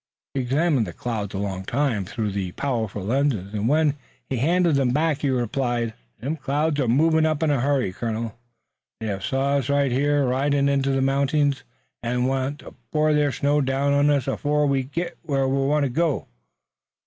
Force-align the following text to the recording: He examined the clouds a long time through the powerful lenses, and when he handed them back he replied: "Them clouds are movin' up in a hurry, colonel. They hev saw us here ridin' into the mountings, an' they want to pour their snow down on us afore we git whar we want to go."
He 0.33 0.39
examined 0.39 0.87
the 0.87 0.93
clouds 0.93 1.35
a 1.35 1.37
long 1.37 1.63
time 1.63 2.05
through 2.05 2.31
the 2.31 2.53
powerful 2.53 3.03
lenses, 3.03 3.53
and 3.53 3.69
when 3.69 3.97
he 4.27 4.37
handed 4.37 4.73
them 4.73 4.89
back 4.89 5.19
he 5.19 5.29
replied: 5.29 5.93
"Them 6.19 6.37
clouds 6.37 6.79
are 6.79 6.87
movin' 6.87 7.23
up 7.23 7.43
in 7.43 7.51
a 7.51 7.61
hurry, 7.61 7.93
colonel. 7.93 8.35
They 8.99 9.05
hev 9.05 9.23
saw 9.23 9.57
us 9.57 9.67
here 9.67 10.25
ridin' 10.27 10.67
into 10.67 10.89
the 10.89 11.03
mountings, 11.03 11.63
an' 12.01 12.21
they 12.23 12.27
want 12.29 12.59
to 12.61 12.73
pour 12.91 13.13
their 13.13 13.31
snow 13.31 13.61
down 13.61 13.93
on 13.93 14.09
us 14.09 14.27
afore 14.27 14.65
we 14.65 14.81
git 14.85 15.19
whar 15.23 15.47
we 15.47 15.63
want 15.67 15.83
to 15.83 15.89
go." 15.89 16.25